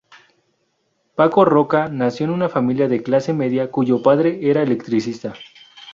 Paco 1.13 1.45
Roca 1.45 1.87
nació 1.87 2.25
en 2.25 2.31
una 2.31 2.49
familia 2.49 2.87
de 2.87 3.03
clase 3.03 3.33
media, 3.33 3.69
cuyo 3.69 4.01
padre 4.01 4.39
era 4.49 4.63
electricista. 4.63 5.35